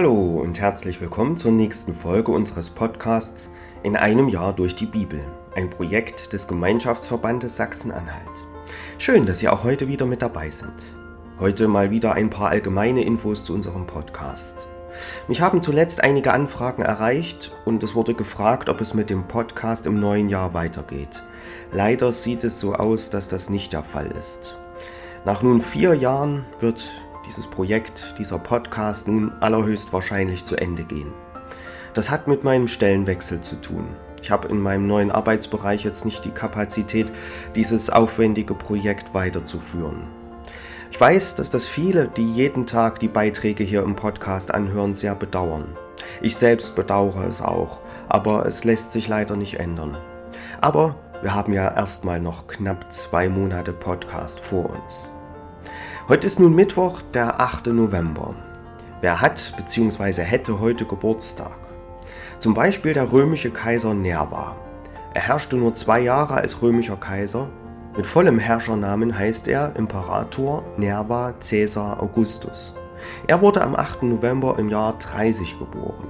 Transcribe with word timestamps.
Hallo 0.00 0.40
und 0.40 0.58
herzlich 0.58 0.98
willkommen 1.02 1.36
zur 1.36 1.52
nächsten 1.52 1.92
Folge 1.92 2.32
unseres 2.32 2.70
Podcasts 2.70 3.50
In 3.82 3.96
einem 3.96 4.30
Jahr 4.30 4.54
durch 4.54 4.74
die 4.74 4.86
Bibel, 4.86 5.20
ein 5.54 5.68
Projekt 5.68 6.32
des 6.32 6.48
Gemeinschaftsverbandes 6.48 7.58
Sachsen-Anhalt. 7.58 8.46
Schön, 8.96 9.26
dass 9.26 9.40
Sie 9.40 9.48
auch 9.50 9.62
heute 9.62 9.88
wieder 9.88 10.06
mit 10.06 10.22
dabei 10.22 10.48
sind. 10.48 10.96
Heute 11.38 11.68
mal 11.68 11.90
wieder 11.90 12.14
ein 12.14 12.30
paar 12.30 12.48
allgemeine 12.48 13.04
Infos 13.04 13.44
zu 13.44 13.52
unserem 13.52 13.86
Podcast. 13.86 14.68
Mich 15.28 15.42
haben 15.42 15.60
zuletzt 15.60 16.02
einige 16.02 16.32
Anfragen 16.32 16.80
erreicht 16.80 17.54
und 17.66 17.82
es 17.82 17.94
wurde 17.94 18.14
gefragt, 18.14 18.70
ob 18.70 18.80
es 18.80 18.94
mit 18.94 19.10
dem 19.10 19.28
Podcast 19.28 19.86
im 19.86 20.00
neuen 20.00 20.30
Jahr 20.30 20.54
weitergeht. 20.54 21.22
Leider 21.72 22.10
sieht 22.10 22.42
es 22.42 22.58
so 22.58 22.74
aus, 22.74 23.10
dass 23.10 23.28
das 23.28 23.50
nicht 23.50 23.74
der 23.74 23.82
Fall 23.82 24.10
ist. 24.12 24.56
Nach 25.26 25.42
nun 25.42 25.60
vier 25.60 25.92
Jahren 25.92 26.46
wird 26.58 26.90
dieses 27.30 27.46
Projekt, 27.46 28.16
dieser 28.18 28.40
Podcast 28.40 29.06
nun 29.06 29.30
allerhöchstwahrscheinlich 29.38 30.44
zu 30.44 30.56
Ende 30.56 30.82
gehen. 30.82 31.12
Das 31.94 32.10
hat 32.10 32.26
mit 32.26 32.42
meinem 32.42 32.66
Stellenwechsel 32.66 33.40
zu 33.40 33.60
tun. 33.60 33.86
Ich 34.20 34.32
habe 34.32 34.48
in 34.48 34.60
meinem 34.60 34.88
neuen 34.88 35.12
Arbeitsbereich 35.12 35.84
jetzt 35.84 36.04
nicht 36.04 36.24
die 36.24 36.32
Kapazität, 36.32 37.12
dieses 37.54 37.88
aufwendige 37.88 38.54
Projekt 38.54 39.14
weiterzuführen. 39.14 40.08
Ich 40.90 41.00
weiß, 41.00 41.36
dass 41.36 41.50
das 41.50 41.66
viele, 41.66 42.08
die 42.08 42.28
jeden 42.28 42.66
Tag 42.66 42.98
die 42.98 43.08
Beiträge 43.08 43.62
hier 43.62 43.84
im 43.84 43.94
Podcast 43.94 44.52
anhören, 44.52 44.92
sehr 44.92 45.14
bedauern. 45.14 45.76
Ich 46.20 46.34
selbst 46.34 46.74
bedauere 46.74 47.28
es 47.28 47.40
auch, 47.40 47.80
aber 48.08 48.44
es 48.44 48.64
lässt 48.64 48.90
sich 48.90 49.06
leider 49.06 49.36
nicht 49.36 49.60
ändern. 49.60 49.96
Aber 50.60 50.96
wir 51.22 51.32
haben 51.32 51.52
ja 51.52 51.72
erstmal 51.72 52.18
noch 52.18 52.48
knapp 52.48 52.92
zwei 52.92 53.28
Monate 53.28 53.72
Podcast 53.72 54.40
vor 54.40 54.70
uns. 54.70 55.12
Heute 56.08 56.26
ist 56.26 56.40
nun 56.40 56.54
Mittwoch, 56.54 57.02
der 57.02 57.40
8. 57.40 57.68
November. 57.68 58.34
Wer 59.00 59.20
hat 59.20 59.52
bzw. 59.56 60.22
hätte 60.22 60.58
heute 60.58 60.84
Geburtstag? 60.84 61.56
Zum 62.38 62.54
Beispiel 62.54 62.94
der 62.94 63.12
römische 63.12 63.50
Kaiser 63.50 63.94
Nerva. 63.94 64.56
Er 65.14 65.20
herrschte 65.20 65.56
nur 65.56 65.74
zwei 65.74 66.00
Jahre 66.00 66.34
als 66.34 66.62
römischer 66.62 66.96
Kaiser. 66.96 67.48
Mit 67.96 68.06
vollem 68.06 68.38
Herrschernamen 68.38 69.16
heißt 69.16 69.46
er 69.46 69.76
Imperator 69.76 70.64
Nerva 70.78 71.32
Caesar 71.32 72.02
Augustus. 72.02 72.74
Er 73.28 73.40
wurde 73.40 73.62
am 73.62 73.76
8. 73.76 74.02
November 74.02 74.58
im 74.58 74.68
Jahr 74.68 74.98
30 74.98 75.58
geboren. 75.58 76.08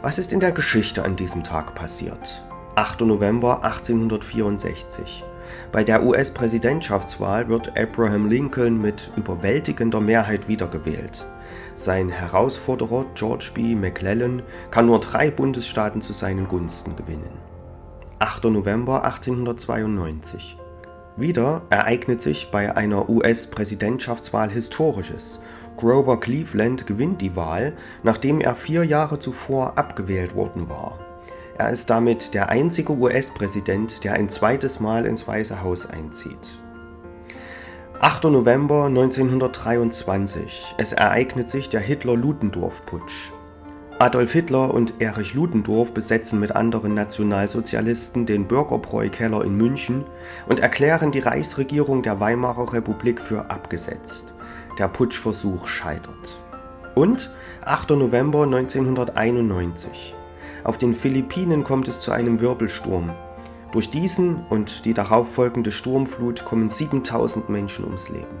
Was 0.00 0.18
ist 0.18 0.32
in 0.32 0.40
der 0.40 0.52
Geschichte 0.52 1.04
an 1.04 1.16
diesem 1.16 1.42
Tag 1.42 1.74
passiert? 1.74 2.42
8. 2.76 3.00
November 3.02 3.64
1864. 3.64 5.24
Bei 5.72 5.84
der 5.84 6.04
US-Präsidentschaftswahl 6.04 7.48
wird 7.48 7.76
Abraham 7.78 8.28
Lincoln 8.28 8.80
mit 8.80 9.10
überwältigender 9.16 10.00
Mehrheit 10.00 10.48
wiedergewählt. 10.48 11.26
Sein 11.74 12.08
Herausforderer 12.08 13.04
George 13.14 13.50
B. 13.54 13.74
McClellan 13.74 14.42
kann 14.70 14.86
nur 14.86 15.00
drei 15.00 15.30
Bundesstaaten 15.30 16.00
zu 16.00 16.12
seinen 16.12 16.48
Gunsten 16.48 16.96
gewinnen. 16.96 17.38
8. 18.18 18.44
November 18.44 19.04
1892. 19.04 20.56
Wieder 21.18 21.62
ereignet 21.70 22.20
sich 22.20 22.50
bei 22.50 22.76
einer 22.76 23.08
US-Präsidentschaftswahl 23.08 24.50
Historisches. 24.50 25.40
Grover 25.76 26.20
Cleveland 26.20 26.86
gewinnt 26.86 27.22
die 27.22 27.36
Wahl, 27.36 27.74
nachdem 28.02 28.40
er 28.40 28.54
vier 28.54 28.84
Jahre 28.84 29.18
zuvor 29.18 29.78
abgewählt 29.78 30.34
worden 30.34 30.68
war. 30.68 31.05
Er 31.58 31.70
ist 31.70 31.88
damit 31.88 32.34
der 32.34 32.50
einzige 32.50 32.92
US-Präsident, 32.92 34.04
der 34.04 34.12
ein 34.12 34.28
zweites 34.28 34.78
Mal 34.78 35.06
ins 35.06 35.26
Weiße 35.26 35.62
Haus 35.62 35.88
einzieht. 35.88 36.58
8. 37.98 38.24
November 38.24 38.84
1923. 38.84 40.74
Es 40.76 40.92
ereignet 40.92 41.48
sich 41.48 41.70
der 41.70 41.80
Hitler-Ludendorff-Putsch. 41.80 43.32
Adolf 43.98 44.32
Hitler 44.32 44.74
und 44.74 45.00
Erich 45.00 45.32
Ludendorff 45.32 45.94
besetzen 45.94 46.38
mit 46.38 46.54
anderen 46.54 46.92
Nationalsozialisten 46.92 48.26
den 48.26 48.46
Bürgerbräu-Keller 48.46 49.42
in 49.42 49.56
München 49.56 50.04
und 50.46 50.60
erklären 50.60 51.10
die 51.10 51.20
Reichsregierung 51.20 52.02
der 52.02 52.20
Weimarer 52.20 52.74
Republik 52.74 53.18
für 53.18 53.50
abgesetzt. 53.50 54.34
Der 54.78 54.88
Putschversuch 54.88 55.66
scheitert. 55.66 56.38
Und 56.94 57.30
8. 57.62 57.90
November 57.92 58.42
1991. 58.42 60.14
Auf 60.66 60.78
den 60.78 60.94
Philippinen 60.94 61.62
kommt 61.62 61.86
es 61.86 62.00
zu 62.00 62.10
einem 62.10 62.40
Wirbelsturm. 62.40 63.12
Durch 63.70 63.88
diesen 63.88 64.44
und 64.50 64.84
die 64.84 64.94
darauffolgende 64.94 65.70
Sturmflut 65.70 66.44
kommen 66.44 66.68
7000 66.68 67.48
Menschen 67.48 67.84
ums 67.84 68.08
Leben. 68.08 68.40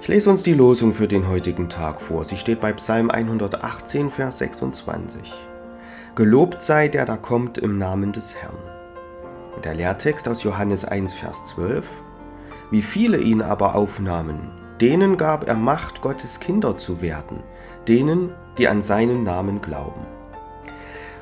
Ich 0.00 0.06
lese 0.06 0.30
uns 0.30 0.44
die 0.44 0.54
Losung 0.54 0.92
für 0.92 1.08
den 1.08 1.26
heutigen 1.26 1.68
Tag 1.68 2.00
vor. 2.00 2.22
Sie 2.22 2.36
steht 2.36 2.60
bei 2.60 2.72
Psalm 2.72 3.10
118, 3.10 4.12
Vers 4.12 4.38
26. 4.38 5.34
Gelobt 6.14 6.62
sei 6.62 6.86
der 6.86 7.04
da 7.04 7.16
kommt 7.16 7.58
im 7.58 7.78
Namen 7.78 8.12
des 8.12 8.36
Herrn. 8.36 8.54
Der 9.64 9.74
Lehrtext 9.74 10.28
aus 10.28 10.44
Johannes 10.44 10.84
1, 10.84 11.14
Vers 11.14 11.46
12. 11.46 11.84
Wie 12.70 12.82
viele 12.82 13.18
ihn 13.18 13.42
aber 13.42 13.74
aufnahmen, 13.74 14.52
denen 14.80 15.16
gab 15.16 15.48
er 15.48 15.56
Macht, 15.56 16.00
Gottes 16.00 16.38
Kinder 16.38 16.76
zu 16.76 17.02
werden, 17.02 17.42
denen, 17.88 18.30
die 18.56 18.68
an 18.68 18.82
seinen 18.82 19.24
Namen 19.24 19.60
glauben. 19.60 20.15